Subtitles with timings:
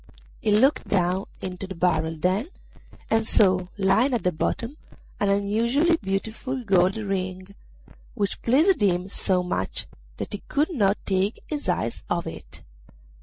[0.39, 2.47] He looked down into the barrel then,
[3.11, 4.77] and saw lying at the bottom
[5.19, 7.49] an unusually beautiful gold ring,
[8.15, 9.85] which pleased him so much
[10.17, 12.63] that he could not take his eyes off it.